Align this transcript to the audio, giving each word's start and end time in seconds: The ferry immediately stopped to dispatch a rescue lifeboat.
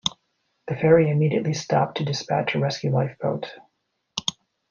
The 0.67 0.75
ferry 0.75 1.11
immediately 1.11 1.53
stopped 1.53 1.97
to 1.97 2.03
dispatch 2.05 2.55
a 2.55 2.59
rescue 2.59 2.89
lifeboat. 2.91 3.45